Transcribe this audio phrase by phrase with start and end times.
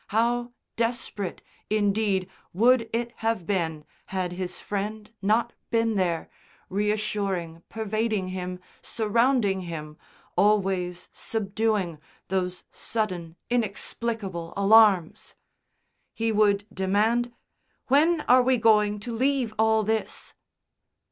[0.07, 6.27] How desperate, indeed, would it have been had his Friend not been there,
[6.69, 9.99] reassuring pervading him, surrounding him,
[10.35, 15.35] always subduing those sudden inexplicable alarms.
[16.15, 17.31] He would demand:
[17.85, 20.33] "When are we going to leave all this?"